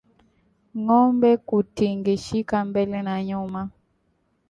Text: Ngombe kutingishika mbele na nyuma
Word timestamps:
Ngombe 0.79 1.29
kutingishika 1.47 2.55
mbele 2.69 2.97
na 3.07 3.15
nyuma 3.27 3.61